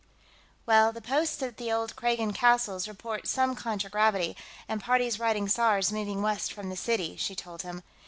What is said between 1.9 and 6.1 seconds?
Kragan castles report some contragravity, and parties riding 'saurs,